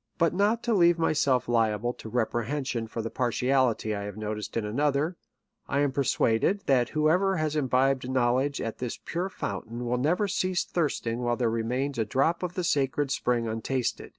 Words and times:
''But 0.18 0.34
not 0.34 0.62
to 0.64 0.74
leave 0.74 0.98
myself 0.98 1.48
liable 1.48 1.94
to 1.94 2.10
reprehension 2.10 2.86
for 2.86 3.00
the 3.00 3.08
partiality 3.08 3.94
I 3.94 4.02
have 4.02 4.16
noticed 4.18 4.58
in 4.58 4.66
another, 4.66 5.16
1 5.68 5.78
am 5.80 5.90
persuad 5.92 6.44
ed, 6.44 6.60
that 6.66 6.90
whoever 6.90 7.36
has 7.38 7.56
imbibed 7.56 8.06
knowledge 8.10 8.60
at 8.60 8.76
this 8.76 8.98
pure 9.02 9.30
fountain 9.30 9.86
will 9.86 9.96
never 9.96 10.28
cease 10.28 10.66
thirsting 10.66 11.20
while 11.20 11.36
there 11.36 11.48
remains 11.48 11.96
a 11.96 12.04
drop 12.04 12.42
of 12.42 12.56
the 12.56 12.62
sacred 12.64 13.10
spring 13.10 13.48
untasted. 13.48 14.18